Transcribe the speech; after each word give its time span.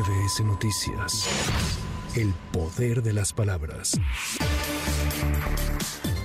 MBS 0.00 0.40
Noticias. 0.44 1.28
El 2.16 2.32
poder 2.52 3.02
de 3.02 3.12
las 3.12 3.34
palabras. 3.34 4.00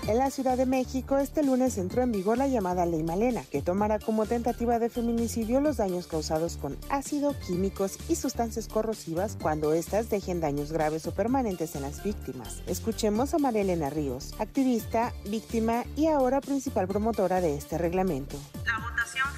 En 0.08 0.17
la 0.17 0.32
Ciudad 0.32 0.55
de 0.55 0.65
México, 0.65 1.17
este 1.17 1.44
lunes 1.44 1.77
entró 1.77 2.01
en 2.01 2.13
vigor 2.13 2.38
la 2.38 2.47
llamada 2.47 2.85
Ley 2.85 3.03
Malena, 3.03 3.43
que 3.51 3.61
tomará 3.61 3.99
como 3.99 4.27
tentativa 4.27 4.79
de 4.79 4.89
feminicidio 4.89 5.59
los 5.59 5.77
daños 5.77 6.07
causados 6.07 6.55
con 6.55 6.77
ácido, 6.89 7.35
químicos 7.46 7.97
y 8.07 8.15
sustancias 8.15 8.67
corrosivas 8.67 9.35
cuando 9.42 9.74
éstas 9.74 10.10
dejen 10.10 10.39
daños 10.39 10.71
graves 10.71 11.05
o 11.07 11.12
permanentes 11.13 11.76
en 11.76 11.81
las 11.81 12.01
víctimas. 12.01 12.62
Escuchemos 12.67 13.33
a 13.33 13.39
María 13.39 13.63
Elena 13.63 13.89
Ríos, 13.89 14.35
activista, 14.39 15.12
víctima 15.29 15.83
y 15.97 16.07
ahora 16.07 16.39
principal 16.39 16.88
promotora 16.88 17.41
de 17.41 17.57
este 17.57 17.77
reglamento. 17.77 18.38
La 18.66 18.77
votación 18.77 19.34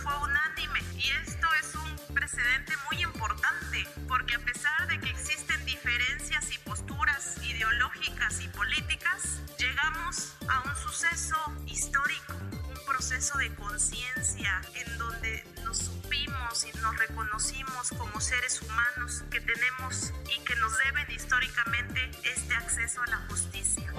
suceso 10.98 11.36
histórico, 11.68 12.34
un 12.70 12.86
proceso 12.88 13.38
de 13.38 13.54
conciencia 13.54 14.60
en 14.74 14.98
donde 14.98 15.46
nos 15.64 15.78
supimos 15.78 16.66
y 16.66 16.76
nos 16.80 16.98
reconocimos 16.98 17.90
como 17.96 18.20
seres 18.20 18.60
humanos 18.64 19.24
que 19.30 19.40
tenemos 19.40 20.12
y 20.36 20.44
que 20.44 20.56
nos 20.56 20.74
deben 20.80 21.12
históricamente 21.12 22.10
este 22.24 22.56
acceso 22.56 23.00
a 23.04 23.12
la 23.12 23.18
justicia. 23.30 23.94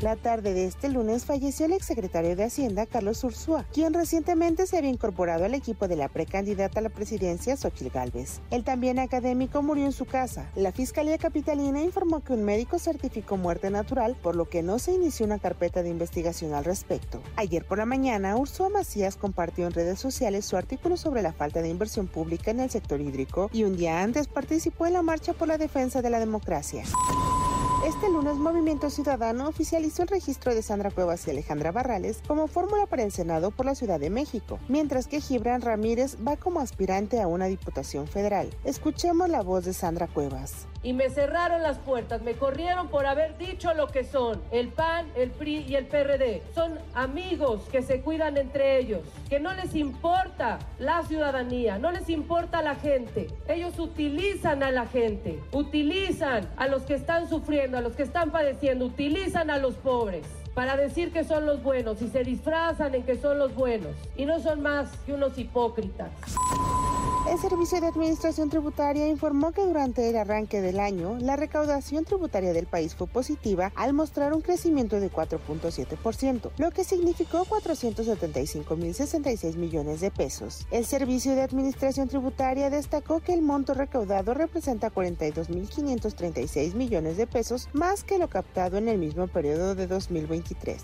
La 0.00 0.14
tarde 0.14 0.54
de 0.54 0.64
este 0.64 0.88
lunes 0.88 1.24
falleció 1.24 1.66
el 1.66 1.72
exsecretario 1.72 2.36
de 2.36 2.44
Hacienda, 2.44 2.86
Carlos 2.86 3.24
Ursúa, 3.24 3.64
quien 3.72 3.92
recientemente 3.92 4.64
se 4.68 4.78
había 4.78 4.90
incorporado 4.90 5.44
al 5.44 5.54
equipo 5.54 5.88
de 5.88 5.96
la 5.96 6.08
precandidata 6.08 6.78
a 6.78 6.82
la 6.82 6.88
presidencia, 6.88 7.56
Xochitl 7.56 7.92
Gálvez. 7.92 8.40
El 8.52 8.62
también 8.62 9.00
académico 9.00 9.60
murió 9.60 9.86
en 9.86 9.90
su 9.90 10.04
casa. 10.04 10.52
La 10.54 10.70
Fiscalía 10.70 11.18
Capitalina 11.18 11.82
informó 11.82 12.20
que 12.20 12.32
un 12.32 12.44
médico 12.44 12.78
certificó 12.78 13.36
muerte 13.36 13.70
natural, 13.70 14.14
por 14.14 14.36
lo 14.36 14.48
que 14.48 14.62
no 14.62 14.78
se 14.78 14.92
inició 14.92 15.26
una 15.26 15.40
carpeta 15.40 15.82
de 15.82 15.90
investigación 15.90 16.54
al 16.54 16.64
respecto. 16.64 17.20
Ayer 17.34 17.64
por 17.64 17.78
la 17.78 17.84
mañana, 17.84 18.36
Ursúa 18.36 18.68
Macías 18.68 19.16
compartió 19.16 19.66
en 19.66 19.72
redes 19.72 19.98
sociales 19.98 20.46
su 20.46 20.56
artículo 20.56 20.96
sobre 20.96 21.22
la 21.22 21.32
falta 21.32 21.60
de 21.60 21.70
inversión 21.70 22.06
pública 22.06 22.52
en 22.52 22.60
el 22.60 22.70
sector 22.70 23.00
hídrico 23.00 23.50
y 23.52 23.64
un 23.64 23.76
día 23.76 24.00
antes 24.00 24.28
participó 24.28 24.86
en 24.86 24.92
la 24.92 25.02
marcha 25.02 25.32
por 25.32 25.48
la 25.48 25.58
defensa 25.58 26.02
de 26.02 26.10
la 26.10 26.20
democracia. 26.20 26.84
Este 27.88 28.10
lunes 28.10 28.34
Movimiento 28.34 28.90
Ciudadano 28.90 29.48
oficializó 29.48 30.02
el 30.02 30.08
registro 30.08 30.54
de 30.54 30.60
Sandra 30.60 30.90
Cuevas 30.90 31.26
y 31.26 31.30
Alejandra 31.30 31.72
Barrales 31.72 32.20
como 32.28 32.46
fórmula 32.46 32.84
para 32.84 33.02
el 33.02 33.10
Senado 33.10 33.50
por 33.50 33.64
la 33.64 33.74
Ciudad 33.74 33.98
de 33.98 34.10
México, 34.10 34.58
mientras 34.68 35.06
que 35.06 35.22
Gibran 35.22 35.62
Ramírez 35.62 36.18
va 36.18 36.36
como 36.36 36.60
aspirante 36.60 37.18
a 37.18 37.26
una 37.26 37.46
diputación 37.46 38.06
federal. 38.06 38.50
Escuchemos 38.62 39.30
la 39.30 39.40
voz 39.40 39.64
de 39.64 39.72
Sandra 39.72 40.06
Cuevas 40.06 40.68
y 40.82 40.92
me 40.92 41.10
cerraron 41.10 41.62
las 41.62 41.78
puertas, 41.78 42.22
me 42.22 42.34
corrieron 42.34 42.88
por 42.88 43.06
haber 43.06 43.36
dicho 43.36 43.74
lo 43.74 43.88
que 43.88 44.04
son 44.04 44.40
el 44.50 44.68
PAN, 44.68 45.06
el 45.16 45.30
PRI 45.30 45.64
y 45.68 45.74
el 45.74 45.86
PRD. 45.86 46.42
Son 46.54 46.78
amigos 46.94 47.62
que 47.70 47.82
se 47.82 48.00
cuidan 48.00 48.36
entre 48.36 48.78
ellos, 48.78 49.02
que 49.28 49.40
no 49.40 49.52
les 49.54 49.74
importa 49.74 50.58
la 50.78 51.02
ciudadanía, 51.02 51.78
no 51.78 51.90
les 51.90 52.08
importa 52.08 52.62
la 52.62 52.76
gente. 52.76 53.28
Ellos 53.48 53.78
utilizan 53.78 54.62
a 54.62 54.70
la 54.70 54.86
gente, 54.86 55.42
utilizan 55.52 56.48
a 56.56 56.68
los 56.68 56.82
que 56.82 56.94
están 56.94 57.28
sufriendo, 57.28 57.77
a 57.78 57.80
los 57.80 57.94
que 57.94 58.02
están 58.02 58.30
padeciendo, 58.30 58.84
utilizan 58.84 59.50
a 59.50 59.58
los 59.58 59.74
pobres 59.74 60.26
para 60.52 60.76
decir 60.76 61.12
que 61.12 61.22
son 61.22 61.46
los 61.46 61.62
buenos 61.62 62.02
y 62.02 62.08
se 62.08 62.24
disfrazan 62.24 62.92
en 62.94 63.04
que 63.04 63.16
son 63.16 63.38
los 63.38 63.54
buenos 63.54 63.94
y 64.16 64.26
no 64.26 64.40
son 64.40 64.62
más 64.62 64.90
que 65.06 65.12
unos 65.12 65.38
hipócritas. 65.38 66.10
El 67.38 67.50
Servicio 67.50 67.80
de 67.80 67.86
Administración 67.86 68.50
Tributaria 68.50 69.06
informó 69.06 69.52
que 69.52 69.64
durante 69.64 70.10
el 70.10 70.16
arranque 70.16 70.60
del 70.60 70.80
año, 70.80 71.16
la 71.20 71.36
recaudación 71.36 72.04
tributaria 72.04 72.52
del 72.52 72.66
país 72.66 72.96
fue 72.96 73.06
positiva 73.06 73.70
al 73.76 73.92
mostrar 73.92 74.34
un 74.34 74.40
crecimiento 74.40 74.98
de 74.98 75.08
4.7%, 75.08 76.50
lo 76.58 76.72
que 76.72 76.82
significó 76.82 77.44
475.066 77.44 79.54
millones 79.54 80.00
de 80.00 80.10
pesos. 80.10 80.66
El 80.72 80.84
Servicio 80.84 81.36
de 81.36 81.42
Administración 81.42 82.08
Tributaria 82.08 82.70
destacó 82.70 83.20
que 83.20 83.34
el 83.34 83.42
monto 83.42 83.72
recaudado 83.72 84.34
representa 84.34 84.90
42.536 84.90 86.74
millones 86.74 87.16
de 87.16 87.28
pesos 87.28 87.68
más 87.72 88.02
que 88.02 88.18
lo 88.18 88.26
captado 88.26 88.78
en 88.78 88.88
el 88.88 88.98
mismo 88.98 89.28
periodo 89.28 89.76
de 89.76 89.86
2023. 89.86 90.82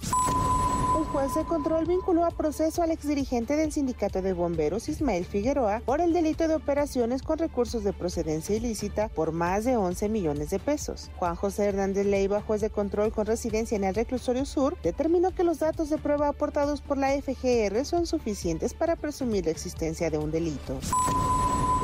Juez 1.14 1.32
de 1.36 1.44
control 1.44 1.86
vinculó 1.86 2.24
a 2.24 2.32
proceso 2.32 2.82
al 2.82 2.90
exdirigente 2.90 3.54
del 3.54 3.70
sindicato 3.70 4.20
de 4.20 4.32
bomberos 4.32 4.88
Ismael 4.88 5.24
Figueroa 5.24 5.80
por 5.86 6.00
el 6.00 6.12
delito 6.12 6.48
de 6.48 6.56
operaciones 6.56 7.22
con 7.22 7.38
recursos 7.38 7.84
de 7.84 7.92
procedencia 7.92 8.56
ilícita 8.56 9.08
por 9.10 9.30
más 9.30 9.64
de 9.64 9.76
11 9.76 10.08
millones 10.08 10.50
de 10.50 10.58
pesos. 10.58 11.12
Juan 11.16 11.36
José 11.36 11.66
Hernández 11.66 12.06
Leiva, 12.06 12.42
juez 12.42 12.62
de 12.62 12.70
control 12.70 13.12
con 13.12 13.26
residencia 13.26 13.76
en 13.76 13.84
el 13.84 13.94
reclusorio 13.94 14.44
sur, 14.44 14.76
determinó 14.82 15.32
que 15.32 15.44
los 15.44 15.60
datos 15.60 15.88
de 15.88 15.98
prueba 15.98 16.26
aportados 16.26 16.80
por 16.80 16.98
la 16.98 17.10
FGR 17.10 17.84
son 17.84 18.06
suficientes 18.06 18.74
para 18.74 18.96
presumir 18.96 19.44
la 19.44 19.52
existencia 19.52 20.10
de 20.10 20.18
un 20.18 20.32
delito. 20.32 20.80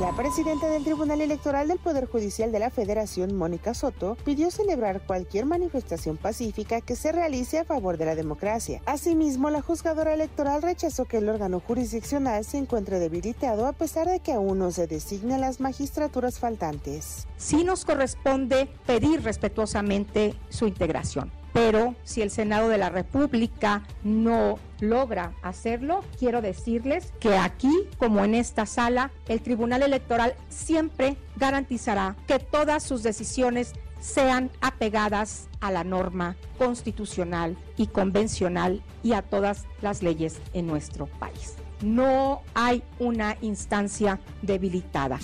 La 0.00 0.16
presidenta 0.16 0.66
del 0.70 0.82
Tribunal 0.82 1.20
Electoral 1.20 1.68
del 1.68 1.78
Poder 1.78 2.06
Judicial 2.06 2.50
de 2.50 2.58
la 2.58 2.70
Federación, 2.70 3.36
Mónica 3.36 3.74
Soto, 3.74 4.16
pidió 4.24 4.50
celebrar 4.50 5.02
cualquier 5.02 5.44
manifestación 5.44 6.16
pacífica 6.16 6.80
que 6.80 6.96
se 6.96 7.12
realice 7.12 7.58
a 7.58 7.64
favor 7.64 7.98
de 7.98 8.06
la 8.06 8.14
democracia. 8.14 8.80
Asimismo, 8.86 9.50
la 9.50 9.60
juzgadora 9.60 10.14
electoral 10.14 10.62
rechazó 10.62 11.04
que 11.04 11.18
el 11.18 11.28
órgano 11.28 11.60
jurisdiccional 11.60 12.46
se 12.46 12.56
encuentre 12.56 12.98
debilitado 12.98 13.66
a 13.66 13.74
pesar 13.74 14.08
de 14.08 14.20
que 14.20 14.32
aún 14.32 14.58
no 14.58 14.70
se 14.70 14.86
designan 14.86 15.42
las 15.42 15.60
magistraturas 15.60 16.38
faltantes. 16.38 17.28
Sí 17.36 17.62
nos 17.62 17.84
corresponde 17.84 18.70
pedir 18.86 19.22
respetuosamente 19.22 20.34
su 20.48 20.66
integración 20.66 21.30
pero 21.52 21.94
si 22.04 22.22
el 22.22 22.30
Senado 22.30 22.68
de 22.68 22.78
la 22.78 22.88
República 22.88 23.82
no 24.02 24.58
logra 24.80 25.32
hacerlo, 25.42 26.04
quiero 26.18 26.42
decirles 26.42 27.12
que 27.20 27.36
aquí, 27.36 27.72
como 27.98 28.24
en 28.24 28.34
esta 28.34 28.66
sala, 28.66 29.10
el 29.28 29.40
Tribunal 29.42 29.82
Electoral 29.82 30.34
siempre 30.48 31.16
garantizará 31.36 32.16
que 32.26 32.38
todas 32.38 32.82
sus 32.82 33.02
decisiones 33.02 33.74
sean 34.00 34.50
apegadas 34.60 35.48
a 35.60 35.70
la 35.70 35.84
norma 35.84 36.36
constitucional 36.58 37.56
y 37.76 37.86
convencional 37.88 38.82
y 39.02 39.12
a 39.12 39.22
todas 39.22 39.66
las 39.82 40.02
leyes 40.02 40.40
en 40.54 40.66
nuestro 40.66 41.06
país. 41.06 41.56
No 41.82 42.42
hay 42.54 42.82
una 42.98 43.36
instancia 43.40 44.20
debilitada 44.42 45.18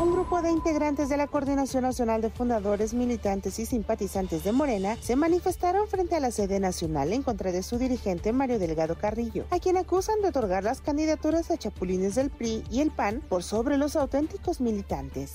un 0.00 0.12
grupo 0.12 0.42
de 0.42 0.50
integrantes 0.50 1.08
de 1.08 1.16
la 1.16 1.26
Coordinación 1.26 1.82
Nacional 1.82 2.20
de 2.20 2.30
Fundadores, 2.30 2.94
Militantes 2.94 3.58
y 3.58 3.66
Simpatizantes 3.66 4.42
de 4.44 4.52
Morena 4.52 4.96
se 5.00 5.16
manifestaron 5.16 5.86
frente 5.88 6.16
a 6.16 6.20
la 6.20 6.30
sede 6.30 6.58
nacional 6.60 7.12
en 7.12 7.22
contra 7.22 7.52
de 7.52 7.62
su 7.62 7.78
dirigente 7.78 8.32
Mario 8.32 8.58
Delgado 8.58 8.96
Carrillo, 8.96 9.44
a 9.50 9.58
quien 9.58 9.76
acusan 9.76 10.20
de 10.20 10.28
otorgar 10.28 10.64
las 10.64 10.80
candidaturas 10.80 11.50
a 11.50 11.56
chapulines 11.56 12.14
del 12.16 12.30
PRI 12.30 12.64
y 12.70 12.80
el 12.80 12.90
PAN 12.90 13.22
por 13.28 13.42
sobre 13.42 13.78
los 13.78 13.96
auténticos 13.96 14.60
militantes. 14.60 15.32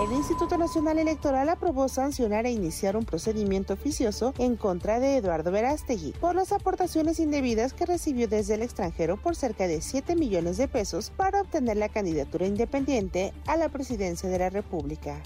El 0.00 0.12
Instituto 0.12 0.56
Nacional 0.56 1.00
Electoral 1.00 1.48
aprobó 1.48 1.88
sancionar 1.88 2.46
e 2.46 2.52
iniciar 2.52 2.96
un 2.96 3.04
procedimiento 3.04 3.74
oficioso 3.74 4.32
en 4.38 4.54
contra 4.54 5.00
de 5.00 5.16
Eduardo 5.16 5.50
Verástegui 5.50 6.12
por 6.20 6.36
las 6.36 6.52
aportaciones 6.52 7.18
indebidas 7.18 7.72
que 7.72 7.84
recibió 7.84 8.28
desde 8.28 8.54
el 8.54 8.62
extranjero 8.62 9.16
por 9.16 9.34
cerca 9.34 9.66
de 9.66 9.80
7 9.80 10.14
millones 10.14 10.56
de 10.56 10.68
pesos 10.68 11.10
para 11.10 11.40
obtener 11.40 11.78
la 11.78 11.88
candidatura 11.88 12.46
independiente 12.46 13.34
a 13.46 13.56
la 13.56 13.70
presidencia 13.70 14.28
de 14.28 14.38
la 14.38 14.50
República. 14.50 15.20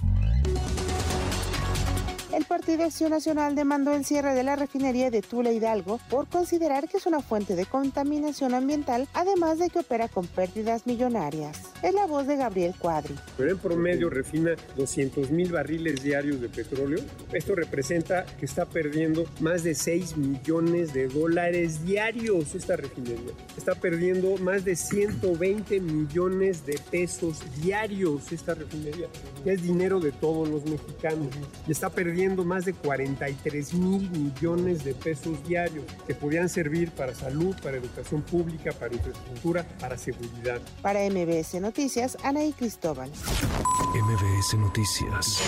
El 2.32 2.46
Partido 2.46 2.84
Acción 2.84 3.10
Nacional 3.10 3.54
demandó 3.54 3.92
el 3.92 4.06
cierre 4.06 4.34
de 4.34 4.42
la 4.42 4.56
refinería 4.56 5.10
de 5.10 5.20
Tula 5.20 5.52
Hidalgo 5.52 6.00
por 6.08 6.26
considerar 6.28 6.88
que 6.88 6.96
es 6.96 7.04
una 7.04 7.20
fuente 7.20 7.54
de 7.54 7.66
contaminación 7.66 8.54
ambiental, 8.54 9.06
además 9.12 9.58
de 9.58 9.68
que 9.68 9.80
opera 9.80 10.08
con 10.08 10.26
pérdidas 10.26 10.86
millonarias. 10.86 11.60
Es 11.82 11.92
la 11.92 12.06
voz 12.06 12.26
de 12.26 12.36
Gabriel 12.36 12.74
Cuadri. 12.78 13.14
Pero 13.36 13.50
en 13.50 13.58
promedio 13.58 14.08
refina 14.08 14.52
200 14.76 15.30
mil 15.30 15.52
barriles 15.52 16.02
diarios 16.02 16.40
de 16.40 16.48
petróleo. 16.48 17.00
Esto 17.34 17.54
representa 17.54 18.24
que 18.24 18.46
está 18.46 18.64
perdiendo 18.64 19.26
más 19.40 19.62
de 19.62 19.74
6 19.74 20.16
millones 20.16 20.94
de 20.94 21.08
dólares 21.08 21.84
diarios 21.84 22.54
esta 22.54 22.76
refinería. 22.76 23.32
Está 23.58 23.74
perdiendo 23.74 24.38
más 24.38 24.64
de 24.64 24.74
120 24.74 25.80
millones 25.80 26.64
de 26.64 26.80
pesos 26.90 27.40
diarios 27.60 28.32
esta 28.32 28.54
refinería. 28.54 29.08
Es 29.44 29.62
dinero 29.62 30.00
de 30.00 30.12
todos 30.12 30.48
los 30.48 30.64
mexicanos. 30.64 31.28
Y 31.68 31.72
está 31.72 31.90
perdiendo 31.90 32.21
más 32.30 32.64
de 32.64 32.72
43 32.72 33.74
mil 33.74 34.10
millones 34.10 34.84
de 34.84 34.94
pesos 34.94 35.42
diarios 35.46 35.84
que 36.06 36.14
podían 36.14 36.48
servir 36.48 36.90
para 36.92 37.14
salud, 37.14 37.54
para 37.62 37.76
educación 37.76 38.22
pública, 38.22 38.72
para 38.72 38.94
infraestructura, 38.94 39.66
para 39.80 39.98
seguridad. 39.98 40.60
Para 40.82 41.00
MBS 41.10 41.60
Noticias, 41.60 42.16
Anaí 42.22 42.52
Cristóbal. 42.52 43.10
MBS 43.10 44.54
Noticias. 44.58 45.38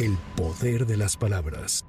El 0.00 0.16
poder 0.36 0.86
de 0.86 0.96
las 0.96 1.16
palabras. 1.16 1.84